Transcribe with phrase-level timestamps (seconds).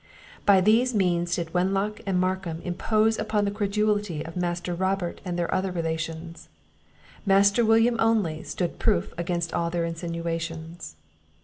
[0.47, 5.37] By these means did Wenlock and Markham impose upon the credulity of Master Robert and
[5.37, 6.49] their other relations:
[7.23, 10.95] Master William only stood proof against all their insinuations.